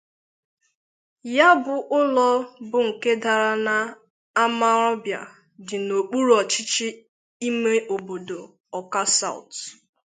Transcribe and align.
Ya 1.35 1.47
bụ 1.63 1.73
ụlọ 1.97 2.27
bụ 2.69 2.77
nke 2.87 3.11
dara 3.23 3.51
n'Amawbia 3.65 5.19
dị 5.65 5.75
n'okpuru 5.85 6.31
ọchịchị 6.41 6.87
ime 7.47 7.71
obodo 7.93 8.39
'Awka 8.49 9.01
South' 9.17 9.61